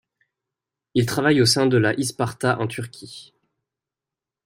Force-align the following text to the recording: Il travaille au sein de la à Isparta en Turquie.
Il 0.95 1.05
travaille 1.05 1.41
au 1.41 1.45
sein 1.45 1.67
de 1.67 1.77
la 1.77 1.89
à 1.89 1.93
Isparta 1.93 2.57
en 2.59 2.65
Turquie. 2.65 3.35